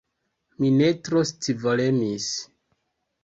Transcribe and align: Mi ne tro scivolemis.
Mi 0.61 0.69
ne 0.77 0.87
tro 1.07 1.21
scivolemis. 1.31 2.31